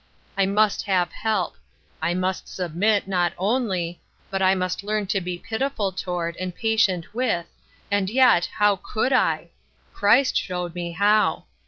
[0.35, 1.57] I must have help;
[2.01, 7.13] I must submit, not only, but I must learn to be pitiful toward, and patient
[7.13, 7.45] with,
[7.91, 9.49] and yet how could I?
[9.93, 11.43] Christ showed me how.